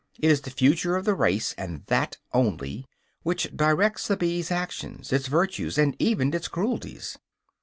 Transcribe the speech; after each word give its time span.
It 0.17 0.31
is 0.31 0.41
the 0.41 0.49
future 0.49 0.95
of 0.95 1.05
the 1.05 1.13
race, 1.13 1.53
and 1.59 1.85
that 1.85 2.17
only, 2.33 2.87
which 3.21 3.55
directs 3.55 4.07
the 4.07 4.17
bee's 4.17 4.49
actions, 4.49 5.13
its 5.13 5.27
virtues, 5.27 5.77
and 5.77 5.95
even 5.99 6.33
its 6.33 6.47
cruelties. 6.47 7.19